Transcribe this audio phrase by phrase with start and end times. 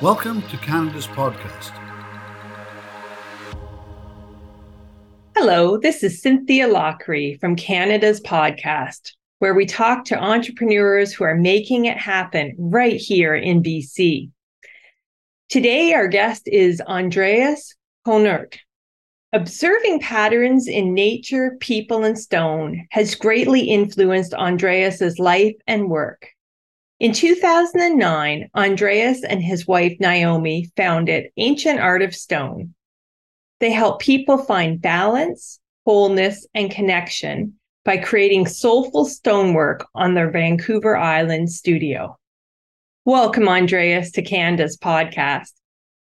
[0.00, 1.72] Welcome to Canada's podcast.
[5.34, 11.34] Hello, this is Cynthia Lockery from Canada's podcast, where we talk to entrepreneurs who are
[11.34, 14.30] making it happen right here in BC.
[15.48, 17.74] Today, our guest is Andreas
[18.06, 18.56] Kunert.
[19.32, 26.28] Observing patterns in nature, people, and stone has greatly influenced Andreas's life and work.
[27.00, 32.74] In 2009, Andreas and his wife Naomi founded Ancient Art of Stone.
[33.60, 40.96] They help people find balance, wholeness, and connection by creating soulful stonework on their Vancouver
[40.96, 42.18] Island studio.
[43.04, 45.52] Welcome, Andreas, to Canada's podcast.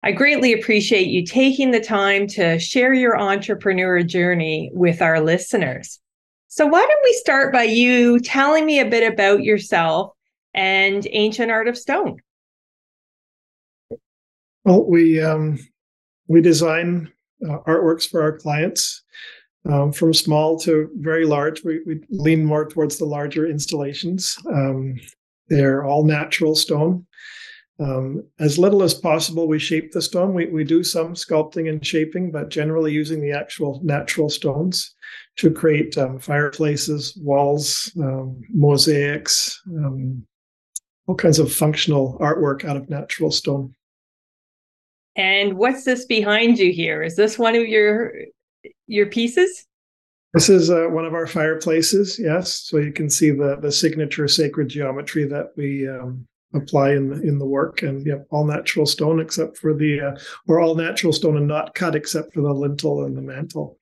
[0.03, 6.01] I greatly appreciate you taking the time to share your entrepreneur journey with our listeners.
[6.49, 10.16] So, why don't we start by you telling me a bit about yourself
[10.57, 12.17] and Ancient Art of Stone?
[14.65, 15.61] Well, we um,
[16.27, 17.13] we design
[17.49, 19.05] uh, artworks for our clients
[19.71, 21.63] um, from small to very large.
[21.63, 24.37] We, we, lean more towards the larger installations.
[24.53, 24.97] Um,
[25.49, 27.07] they're all natural stone.
[27.79, 30.33] Um, as little as possible, we shape the stone.
[30.33, 34.95] We, we do some sculpting and shaping, but generally using the actual natural stones
[35.37, 39.61] to create um, fireplaces, walls, um, mosaics,
[41.07, 43.75] all kinds of functional artwork out of natural stone.
[45.17, 47.03] And what's this behind you here?
[47.03, 48.13] Is this one of your
[48.87, 49.67] your pieces?
[50.35, 52.19] This is uh, one of our fireplaces.
[52.19, 57.09] Yes, so you can see the the signature sacred geometry that we um, apply in
[57.09, 60.75] the, in the work, and yep, all natural stone except for the uh, or all
[60.75, 63.79] natural stone and not cut except for the lintel and the mantle.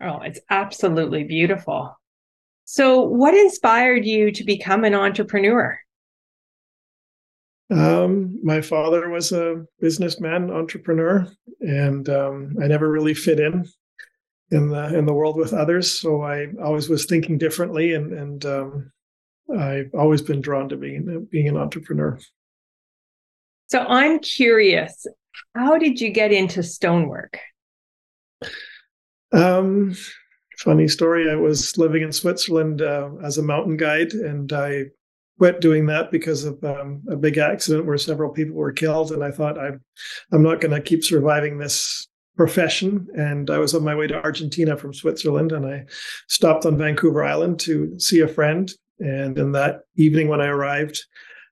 [0.00, 1.98] Oh, it's absolutely beautiful.
[2.64, 5.78] So, what inspired you to become an entrepreneur?
[7.70, 11.26] Um, my father was a businessman, entrepreneur,
[11.60, 13.64] and um, I never really fit in
[14.50, 16.00] in the in the world with others.
[16.00, 18.92] So I always was thinking differently, and and um,
[19.56, 22.18] I've always been drawn to being being an entrepreneur.
[23.68, 25.06] So I'm curious,
[25.54, 27.38] how did you get into stonework?
[29.32, 29.96] Um,
[30.58, 31.30] funny story.
[31.30, 34.84] I was living in Switzerland uh, as a mountain guide, and I
[35.38, 39.10] quit doing that because of um, a big accident where several people were killed.
[39.12, 39.80] And I thought I'm
[40.32, 42.06] I'm not going to keep surviving this
[42.36, 43.06] profession.
[43.16, 45.84] And I was on my way to Argentina from Switzerland, and I
[46.28, 48.70] stopped on Vancouver Island to see a friend.
[48.98, 51.00] And in that evening, when I arrived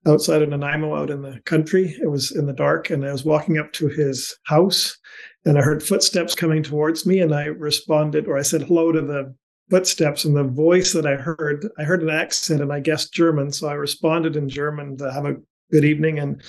[0.07, 3.25] outside of Nanaimo, out in the country, it was in the dark, and I was
[3.25, 4.99] walking up to his house.
[5.45, 9.01] And I heard footsteps coming towards me, and I responded, or I said hello to
[9.01, 9.35] the
[9.71, 13.53] footsteps and the voice that I heard, I heard an accent and I guessed German.
[13.53, 15.37] So I responded in German to have a
[15.71, 16.19] good evening.
[16.19, 16.43] And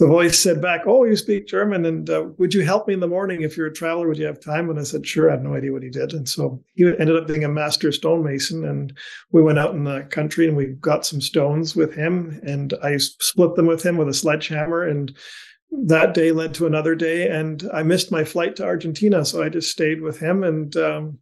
[0.00, 1.84] the voice said back, Oh, you speak German.
[1.84, 4.08] And uh, would you help me in the morning if you're a traveler?
[4.08, 4.70] Would you have time?
[4.70, 5.28] And I said, Sure.
[5.28, 6.14] I had no idea what he did.
[6.14, 8.64] And so he ended up being a master stonemason.
[8.64, 8.96] And
[9.30, 12.40] we went out in the country and we got some stones with him.
[12.44, 14.88] And I split them with him with a sledgehammer.
[14.88, 15.14] And
[15.70, 17.28] that day led to another day.
[17.28, 19.22] And I missed my flight to Argentina.
[19.26, 20.44] So I just stayed with him.
[20.44, 21.18] And um,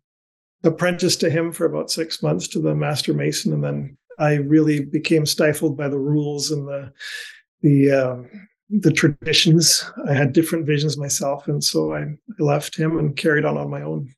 [0.64, 4.84] apprenticed to him for about six months to the master mason, and then I really
[4.84, 6.92] became stifled by the rules and the
[7.62, 8.38] the uh,
[8.70, 9.84] the traditions.
[10.08, 13.70] I had different visions myself, and so I, I left him and carried on on
[13.70, 14.14] my own.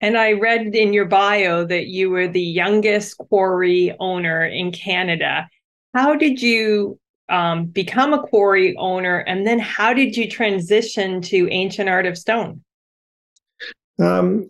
[0.00, 5.48] And I read in your bio that you were the youngest quarry owner in Canada.
[5.92, 11.48] How did you um, become a quarry owner, and then how did you transition to
[11.50, 12.62] ancient art of stone?
[13.98, 14.48] Um,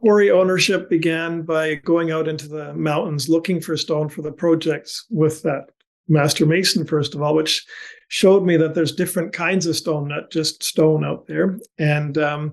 [0.00, 5.04] quarry ownership began by going out into the mountains looking for stone for the projects
[5.10, 5.66] with that
[6.08, 7.66] master mason first of all which
[8.08, 11.58] showed me that there's different kinds of stone not just stone out there.
[11.78, 12.52] And um,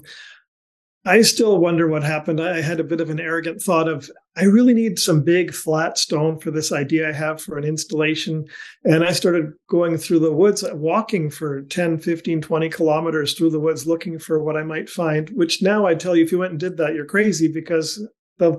[1.05, 2.39] I still wonder what happened.
[2.39, 5.97] I had a bit of an arrogant thought of, I really need some big flat
[5.97, 8.45] stone for this idea I have for an installation.
[8.85, 13.59] And I started going through the woods, walking for 10, 15, 20 kilometers through the
[13.59, 16.51] woods looking for what I might find, which now I tell you, if you went
[16.51, 18.01] and did that, you're crazy because
[18.37, 18.57] the,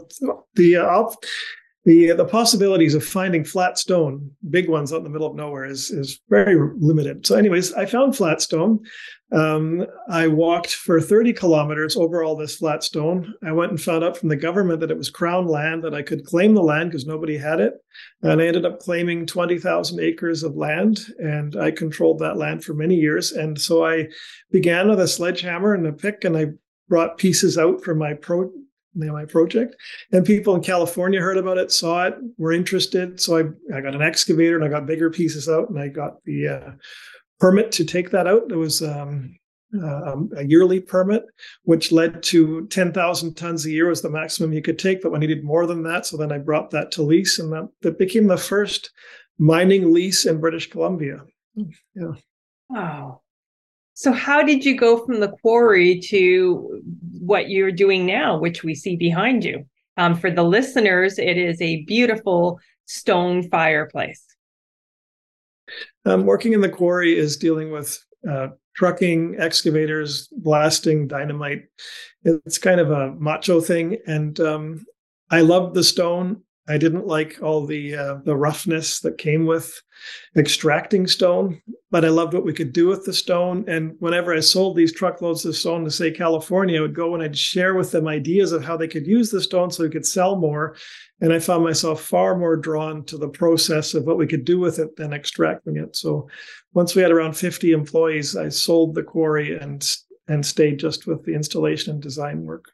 [0.55, 0.87] the, uh,
[1.85, 5.67] the the possibilities of finding flat stone, big ones out in the middle of nowhere,
[5.67, 7.27] is is very limited.
[7.27, 8.81] So, anyways, I found flat stone.
[9.33, 13.35] Um, I walked for 30 kilometers over all this flat stone.
[13.45, 16.03] I went and found out from the government that it was crown land, that I
[16.03, 17.75] could claim the land because nobody had it.
[18.23, 22.75] And I ended up claiming 20,000 acres of land, and I controlled that land for
[22.75, 23.33] many years.
[23.33, 24.09] And so I
[24.53, 26.47] began with a sledgehammer and a pick, and I
[26.89, 28.51] brought pieces out for my pro
[28.95, 29.77] my project.
[30.13, 33.21] And people in California heard about it, saw it, were interested.
[33.21, 36.23] So I, I got an excavator and I got bigger pieces out and I got
[36.25, 36.71] the uh,
[37.41, 38.51] permit to take that out.
[38.51, 39.37] It was um,
[39.83, 41.25] uh, a yearly permit,
[41.65, 45.19] which led to 10,000 tons a year was the maximum you could take, but I
[45.19, 46.07] needed more than that.
[46.07, 48.91] So then I brought that to lease and that, that became the first
[49.39, 51.23] mining lease in British Columbia.
[51.57, 52.13] Yeah.
[52.69, 53.23] Wow.
[53.95, 56.83] So, how did you go from the quarry to
[57.21, 59.65] what you're doing now, which we see behind you?
[59.97, 64.25] Um, for the listeners, it is a beautiful stone fireplace.
[66.05, 71.63] Um, working in the quarry is dealing with uh, trucking, excavators, blasting, dynamite.
[72.25, 73.99] It's kind of a macho thing.
[74.07, 74.85] And um,
[75.31, 76.43] I love the stone.
[76.67, 79.83] I didn't like all the uh, the roughness that came with
[80.35, 83.65] extracting stone, but I loved what we could do with the stone.
[83.69, 87.23] And whenever I sold these truckloads of stone to say California, I would go and
[87.23, 90.07] I'd share with them ideas of how they could use the stone so we could
[90.07, 90.75] sell more.
[91.21, 94.59] And I found myself far more drawn to the process of what we could do
[94.59, 95.95] with it than extracting it.
[95.95, 96.29] So
[96.73, 99.87] once we had around 50 employees, I sold the quarry and
[100.29, 102.71] and stayed just with the installation and design work.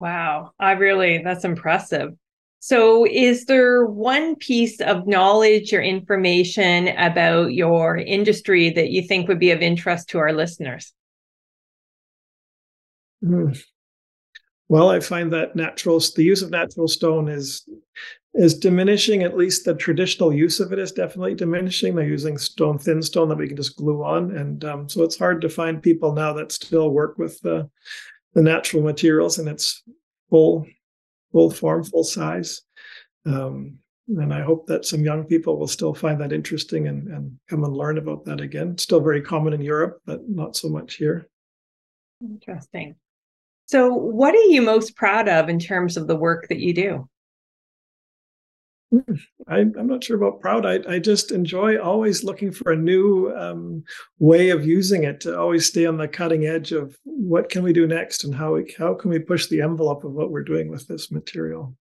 [0.00, 2.12] Wow, I really that's impressive.
[2.58, 9.28] So, is there one piece of knowledge or information about your industry that you think
[9.28, 10.92] would be of interest to our listeners?
[13.22, 13.62] Mm.
[14.68, 17.68] Well, I find that natural the use of natural stone is
[18.34, 19.22] is diminishing.
[19.22, 21.94] At least the traditional use of it is definitely diminishing.
[21.94, 25.18] They're using stone, thin stone that we can just glue on, and um, so it's
[25.18, 27.70] hard to find people now that still work with the
[28.34, 29.82] the natural materials in its
[30.30, 30.66] full
[31.36, 32.62] full form, full size.
[33.26, 33.76] Um,
[34.08, 37.62] and I hope that some young people will still find that interesting and, and come
[37.62, 38.78] and learn about that again.
[38.78, 41.28] still very common in Europe, but not so much here.
[42.22, 42.96] Interesting.
[43.66, 47.06] So, what are you most proud of in terms of the work that you do?
[48.92, 49.14] Hmm,
[49.48, 50.64] I, am not sure about proud.
[50.64, 53.82] I, I just enjoy always looking for a new um,
[54.20, 57.72] way of using it to always stay on the cutting edge of what can we
[57.72, 60.70] do next and how we, how can we push the envelope of what we're doing
[60.70, 61.74] with this material.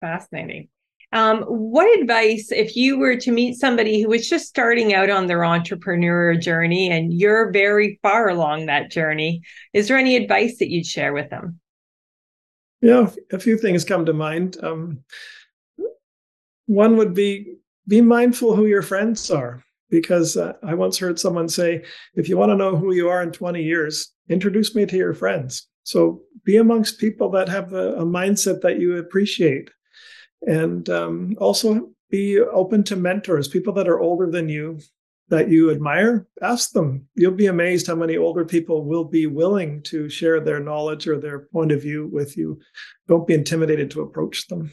[0.00, 0.68] Fascinating.
[1.12, 5.26] Um, what advice, if you were to meet somebody who was just starting out on
[5.26, 9.42] their entrepreneur journey and you're very far along that journey,
[9.72, 11.60] is there any advice that you'd share with them?
[12.84, 14.58] Yeah, a few things come to mind.
[14.62, 14.98] Um,
[16.66, 17.56] one would be
[17.88, 21.82] be mindful who your friends are, because uh, I once heard someone say,
[22.14, 25.14] if you want to know who you are in 20 years, introduce me to your
[25.14, 25.66] friends.
[25.84, 29.70] So be amongst people that have a, a mindset that you appreciate
[30.42, 34.78] and um, also be open to mentors, people that are older than you
[35.28, 36.26] that you admire.
[36.42, 37.08] Ask them.
[37.14, 41.18] You'll be amazed how many older people will be willing to share their knowledge or
[41.18, 42.60] their point of view with you.
[43.08, 44.72] Don't be intimidated to approach them.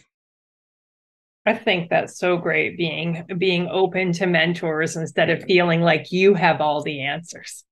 [1.46, 6.36] I think that's so great being being open to mentors instead of feeling like you
[6.36, 7.64] have all the answers.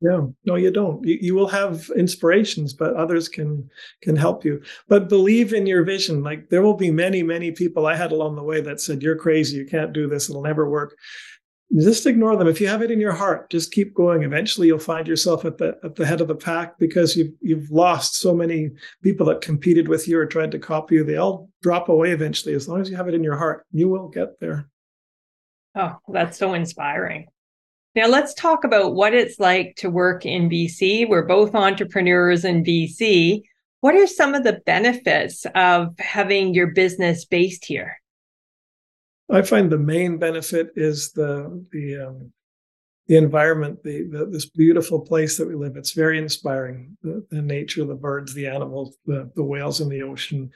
[0.00, 1.04] Yeah, no, you don't.
[1.04, 3.68] You, you will have inspirations, but others can
[4.02, 4.62] can help you.
[4.88, 6.22] But believe in your vision.
[6.22, 9.16] Like there will be many, many people I had along the way that said, "You're
[9.16, 9.56] crazy.
[9.56, 10.28] You can't do this.
[10.28, 10.96] It'll never work."
[11.74, 12.46] Just ignore them.
[12.46, 14.22] If you have it in your heart, just keep going.
[14.22, 17.70] Eventually, you'll find yourself at the at the head of the pack because you've you've
[17.70, 18.70] lost so many
[19.02, 21.04] people that competed with you or tried to copy you.
[21.04, 22.54] They all drop away eventually.
[22.54, 24.68] As long as you have it in your heart, you will get there.
[25.74, 27.26] Oh, that's so inspiring.
[27.96, 31.08] Now, let's talk about what it's like to work in BC.
[31.08, 33.42] We're both entrepreneurs in BC.
[33.80, 37.98] What are some of the benefits of having your business based here?
[39.28, 42.32] I find the main benefit is the the um,
[43.08, 45.76] the environment, the, the, this beautiful place that we live.
[45.76, 46.96] It's very inspiring.
[47.04, 50.50] The, the nature, the birds, the animals, the the whales in the ocean.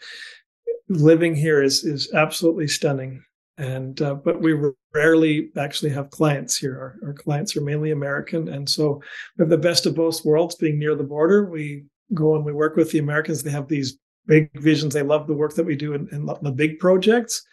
[0.89, 3.23] Living here is is absolutely stunning
[3.61, 4.59] and uh, but we
[4.95, 6.99] rarely actually have clients here.
[7.03, 9.03] Our, our, clients are mainly American, and so
[9.37, 10.55] we have the best of both worlds.
[10.55, 11.85] Being near the border, we
[12.15, 13.43] go and we work with the Americans.
[13.43, 14.95] They have these big visions.
[14.95, 17.47] They love the work that we do in, in the big projects.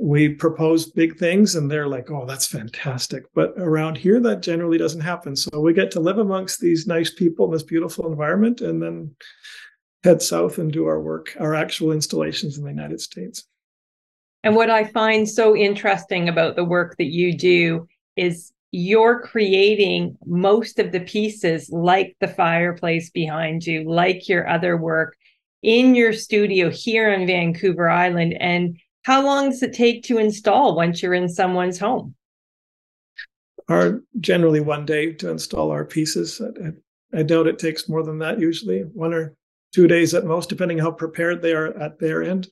[0.00, 4.78] We propose big things, and they're like, "Oh, that's fantastic!" But around here, that generally
[4.78, 5.34] doesn't happen.
[5.34, 9.16] So we get to live amongst these nice people in this beautiful environment, and then
[10.04, 13.44] head south and do our work, our actual installations in the United States.
[14.44, 20.16] And what I find so interesting about the work that you do is you're creating
[20.24, 25.16] most of the pieces like the fireplace behind you, like your other work
[25.62, 28.36] in your studio here on Vancouver Island.
[28.38, 28.78] And
[29.08, 32.14] how long does it take to install once you're in someone's home?
[33.66, 36.42] Are generally one day to install our pieces.
[36.42, 39.34] I, I doubt it takes more than that usually, one or
[39.74, 42.48] two days at most, depending how prepared they are at their end.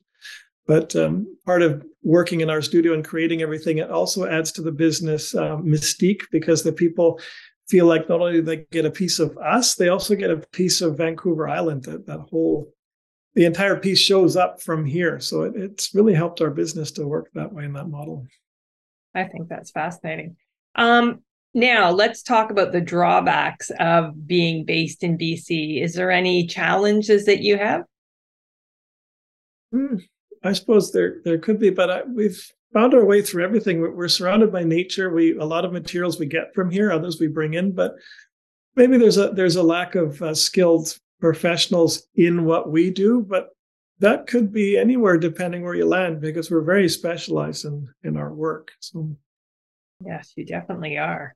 [0.65, 4.63] But um, part of working in our studio and creating everything, it also adds to
[4.63, 7.19] the business uh, mystique because the people
[7.69, 10.81] feel like not only they get a piece of us, they also get a piece
[10.81, 11.83] of Vancouver Island.
[11.83, 12.73] That that whole,
[13.37, 15.19] the entire piece shows up from here.
[15.19, 18.25] So it, it's really helped our business to work that way in that model.
[19.13, 20.37] I think that's fascinating.
[20.73, 21.19] Um,
[21.53, 25.83] now let's talk about the drawbacks of being based in BC.
[25.83, 27.83] Is there any challenges that you have?
[29.71, 29.97] Hmm.
[30.43, 33.81] I suppose there there could be, but I, we've found our way through everything.
[33.81, 35.13] We're, we're surrounded by nature.
[35.13, 37.95] We a lot of materials we get from here, others we bring in, but
[38.75, 43.49] maybe there's a there's a lack of uh, skilled professionals in what we do, but
[43.99, 48.33] that could be anywhere depending where you land because we're very specialized in in our
[48.33, 48.71] work.
[48.79, 49.15] So
[50.05, 51.35] yes, you definitely are.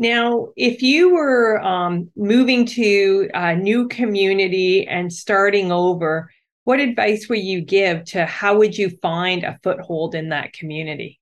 [0.00, 6.30] Now, if you were um, moving to a new community and starting over,
[6.64, 11.18] what advice would you give to how would you find a foothold in that community?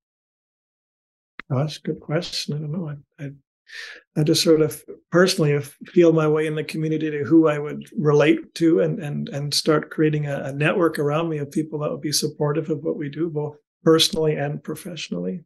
[1.50, 2.54] Oh, that's a good question.
[2.54, 2.88] I don't know.
[2.90, 3.30] I, I,
[4.16, 7.85] I just sort of personally feel my way in the community to who I would
[7.96, 11.90] relate to and and and start creating a, a network around me of people that
[11.90, 15.44] would be supportive of what we do, both personally and professionally.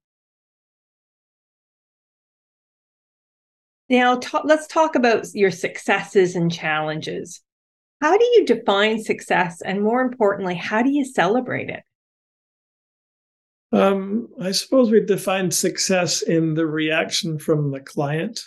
[3.89, 7.41] Now, let's talk about your successes and challenges.
[8.01, 9.61] How do you define success?
[9.63, 11.83] And more importantly, how do you celebrate it?
[13.73, 18.43] Um, I suppose we define success in the reaction from the client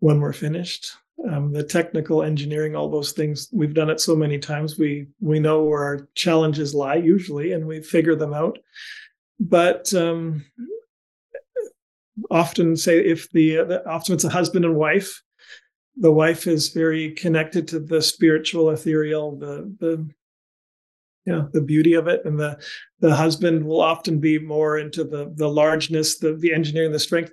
[0.00, 0.92] when we're finished.
[1.28, 4.78] Um, the technical engineering, all those things, we've done it so many times.
[4.78, 8.58] We we know where our challenges lie usually, and we figure them out.
[9.40, 10.44] But um,
[12.30, 15.22] often, say if the, the often it's a husband and wife,
[15.96, 20.08] the wife is very connected to the spiritual, ethereal, the the
[21.28, 22.58] yeah, the beauty of it, and the
[23.00, 27.32] the husband will often be more into the the largeness, the the engineering, the strength.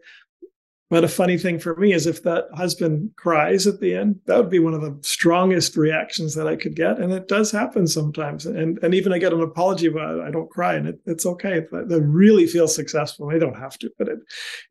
[0.91, 4.37] But a funny thing for me is if that husband cries at the end, that
[4.37, 7.87] would be one of the strongest reactions that I could get, and it does happen
[7.87, 8.45] sometimes.
[8.45, 11.65] And and even I get an apology but I don't cry, and it, it's okay.
[11.71, 13.29] They really feel successful.
[13.29, 14.19] They don't have to, but it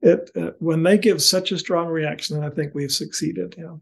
[0.02, 3.54] it uh, when they give such a strong reaction, I think we've succeeded.
[3.56, 3.76] Yeah.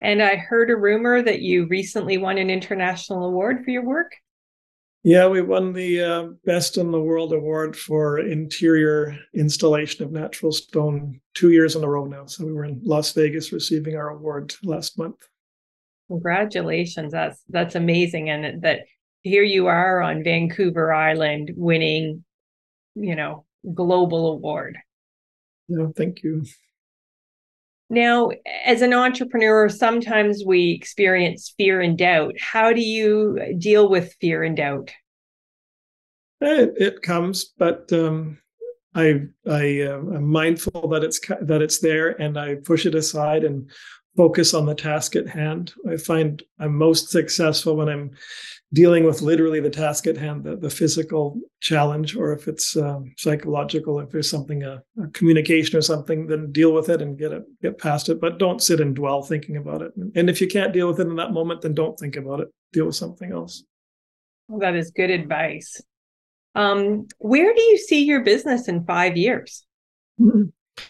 [0.00, 4.12] And I heard a rumor that you recently won an international award for your work.
[5.02, 10.52] Yeah, we won the uh, Best in the World award for interior installation of natural
[10.52, 12.26] stone two years in a row now.
[12.26, 15.16] So we were in Las Vegas receiving our award last month.
[16.08, 17.12] Congratulations!
[17.12, 18.80] That's that's amazing, and that
[19.22, 22.24] here you are on Vancouver Island winning,
[22.94, 24.76] you know, global award.
[25.68, 26.44] Yeah, thank you.
[27.90, 28.30] Now,
[28.64, 32.34] as an entrepreneur, sometimes we experience fear and doubt.
[32.40, 34.92] How do you deal with fear and doubt?
[36.40, 38.38] It, it comes, but um,
[38.94, 43.68] I I am mindful that it's that it's there, and I push it aside and
[44.16, 45.72] focus on the task at hand.
[45.88, 48.12] I find I'm most successful when I'm
[48.72, 53.12] dealing with literally the task at hand, the, the physical challenge, or if it's um,
[53.16, 57.32] psychological, if there's something, a, a, communication or something, then deal with it and get
[57.32, 58.20] it, get past it.
[58.20, 59.92] But don't sit and dwell thinking about it.
[60.14, 62.48] And if you can't deal with it in that moment, then don't think about it.
[62.72, 63.64] Deal with something else.
[64.48, 65.80] Well, that is good advice.
[66.54, 69.64] Um, where do you see your business in five years?
[70.20, 70.44] Mm-hmm.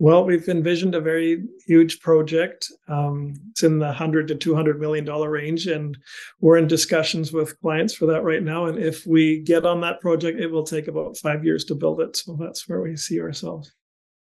[0.00, 2.72] Well, we've envisioned a very huge project.
[2.88, 5.94] Um, it's in the 100 to 200 million dollar range, and
[6.40, 8.64] we're in discussions with clients for that right now.
[8.64, 12.00] And if we get on that project, it will take about five years to build
[12.00, 12.16] it.
[12.16, 13.74] So that's where we see ourselves.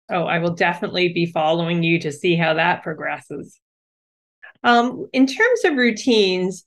[0.10, 3.60] Oh, I will definitely be following you to see how that progresses.
[4.64, 6.64] Um, in terms of routines,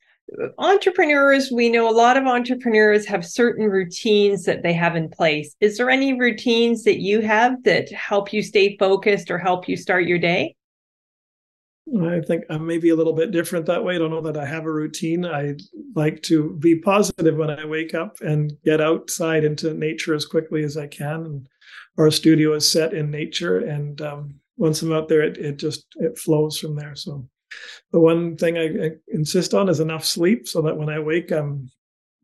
[0.58, 5.54] entrepreneurs, we know a lot of entrepreneurs have certain routines that they have in place.
[5.60, 9.76] Is there any routines that you have that help you stay focused or help you
[9.76, 10.54] start your day?
[12.00, 13.96] I think I'm maybe a little bit different that way.
[13.96, 15.26] I don't know that I have a routine.
[15.26, 15.56] I
[15.94, 20.62] like to be positive when I wake up and get outside into nature as quickly
[20.62, 21.26] as I can.
[21.26, 21.48] And
[21.98, 25.84] our studio is set in nature, and um, once I'm out there, it, it just
[25.96, 26.94] it flows from there.
[26.94, 27.28] So
[27.92, 31.30] the one thing I, I, insist on is enough sleep so that when I wake,
[31.30, 31.71] I'm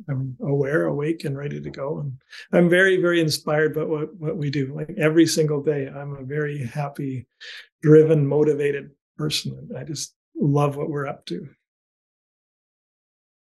[0.08, 1.99] I'm aware, awake, and ready to go.
[1.99, 2.12] And
[2.52, 4.73] I'm very, very inspired by what, what we do.
[4.75, 7.26] Like every single day, I'm a very happy,
[7.82, 9.70] driven, motivated person.
[9.76, 11.49] I just love what we're up to.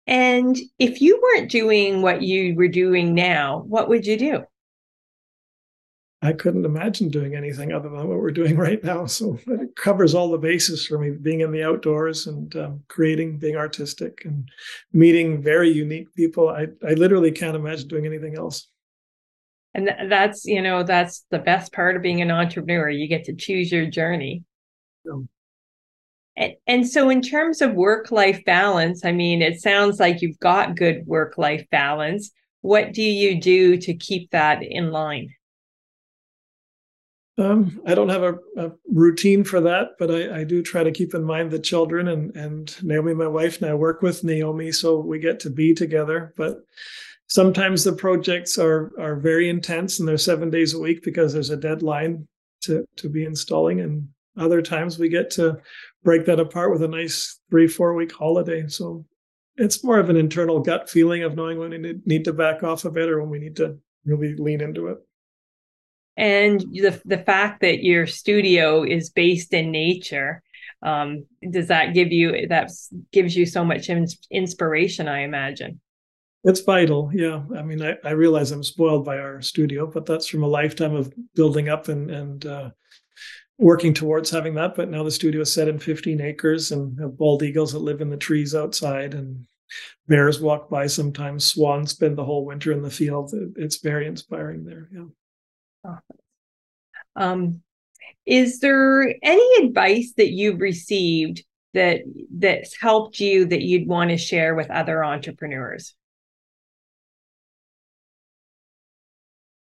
[0.07, 4.45] And if you weren't doing what you were doing now, what would you do?
[6.25, 9.07] I couldn't imagine doing anything other than what we're doing right now.
[9.07, 13.39] So it covers all the bases for me being in the outdoors and um, creating,
[13.39, 14.49] being artistic, and
[14.93, 16.49] meeting very unique people.
[16.49, 18.69] I, I literally can't imagine doing anything else.
[19.75, 22.89] And that's, you know, that's the best part of being an entrepreneur.
[22.89, 24.45] You get to choose your journey.
[25.05, 25.21] Yeah.
[26.37, 30.39] And, and so, in terms of work life balance, I mean, it sounds like you've
[30.39, 32.31] got good work life balance.
[32.61, 35.31] What do you do to keep that in line?
[37.43, 40.93] Um, I don't have a, a, routine for that, but I, I, do try to
[40.93, 44.71] keep in mind the children and and Naomi, my wife, and I work with Naomi,
[44.71, 46.35] so we get to be together.
[46.37, 46.59] But
[47.27, 51.51] sometimes the projects are are very intense and they're seven days a week because there's
[51.51, 52.29] a deadline
[52.63, 55.59] to to be installing, and other times we get to
[56.05, 58.69] break that apart with a nice three four week holiday.
[58.69, 59.05] So
[59.57, 62.85] it's more of an internal gut feeling of knowing when we need to back off
[62.85, 64.99] a bit or when we need to really lean into it
[66.17, 70.43] and the the fact that your studio is based in nature
[70.83, 72.71] um, does that give you that
[73.13, 73.89] gives you so much
[74.31, 75.81] inspiration i imagine?
[76.45, 77.43] It's vital yeah.
[77.57, 80.95] I mean I, I realize i'm spoiled by our studio but that's from a lifetime
[80.95, 82.71] of building up and and uh,
[83.59, 84.75] working towards having that.
[84.75, 88.01] But now the studio is set in 15 acres and have bald eagles that live
[88.01, 89.47] in the trees outside and
[90.09, 93.33] bears walk by sometimes swans spend the whole winter in the field.
[93.57, 95.05] It's very inspiring there yeah
[97.17, 97.61] um,
[98.27, 104.17] is there any advice that you've received that that's helped you that you'd want to
[104.17, 105.95] share with other entrepreneurs?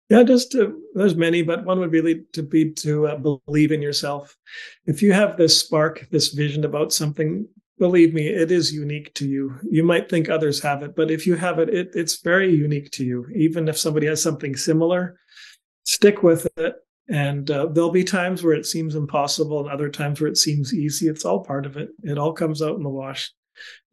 [0.10, 3.82] Yeah, just to, there's many, but one would be to be to uh, believe in
[3.82, 4.38] yourself.
[4.86, 7.46] If you have this spark, this vision about something,
[7.78, 9.56] believe me, it is unique to you.
[9.70, 12.90] You might think others have it, but if you have it, it it's very unique
[12.92, 13.28] to you.
[13.36, 15.20] Even if somebody has something similar,
[15.88, 16.76] stick with it.
[17.10, 20.74] And uh, there'll be times where it seems impossible and other times where it seems
[20.74, 21.08] easy.
[21.08, 21.90] It's all part of it.
[22.04, 23.32] It all comes out in the wash.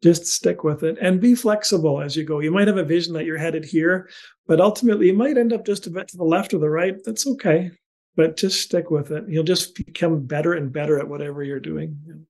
[0.03, 2.39] Just stick with it and be flexible as you go.
[2.39, 4.09] You might have a vision that you're headed here,
[4.45, 6.95] but ultimately you might end up just a bit to the left or the right.
[7.03, 7.71] That's okay.
[8.17, 9.23] But just stick with it.
[9.27, 12.27] You'll just become better and better at whatever you're doing.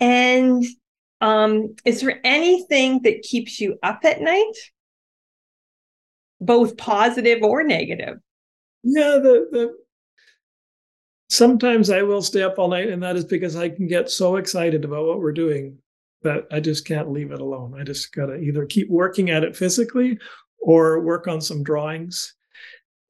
[0.00, 0.64] And
[1.20, 4.52] um, is there anything that keeps you up at night?
[6.44, 8.18] Both positive or negative.
[8.82, 9.76] Yeah, the, the
[11.28, 14.36] sometimes I will stay up all night, and that is because I can get so
[14.36, 15.78] excited about what we're doing
[16.22, 17.74] that I just can't leave it alone.
[17.78, 20.18] I just gotta either keep working at it physically
[20.60, 22.34] or work on some drawings.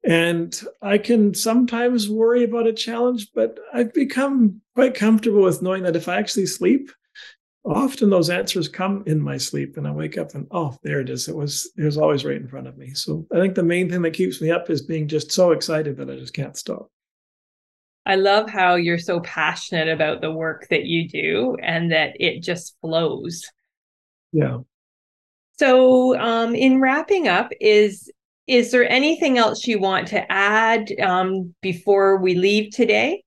[0.05, 5.83] And I can sometimes worry about a challenge, but I've become quite comfortable with knowing
[5.83, 6.91] that if I actually sleep,
[7.65, 11.09] often those answers come in my sleep and I wake up and oh there it
[11.09, 11.27] is.
[11.27, 12.93] It was it was always right in front of me.
[12.93, 15.97] So I think the main thing that keeps me up is being just so excited
[15.97, 16.89] that I just can't stop.
[18.05, 22.43] I love how you're so passionate about the work that you do and that it
[22.43, 23.43] just flows.
[24.33, 24.59] Yeah.
[25.57, 28.11] So um in wrapping up is
[28.45, 33.23] is there anything else you want to add um before we leave today?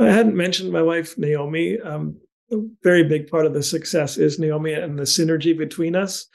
[0.00, 1.78] I hadn't mentioned my wife Naomi.
[1.80, 2.16] Um
[2.52, 6.26] a very big part of the success is Naomi and the synergy between us.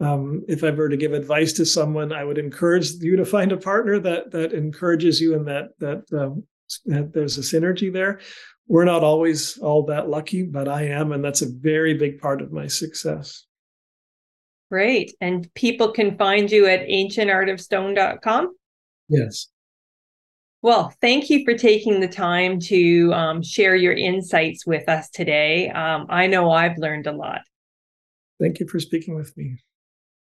[0.00, 3.52] Um, if I were to give advice to someone, I would encourage you to find
[3.52, 6.44] a partner that that encourages you and that that, um,
[6.86, 8.20] that there's a synergy there.
[8.66, 12.40] We're not always all that lucky, but I am, and that's a very big part
[12.40, 13.44] of my success.
[14.70, 15.14] Great.
[15.20, 18.54] And people can find you at ancientartofstone.com?
[19.08, 19.48] Yes.
[20.62, 25.70] Well, thank you for taking the time to um, share your insights with us today.
[25.70, 27.40] Um, I know I've learned a lot.
[28.38, 29.58] Thank you for speaking with me.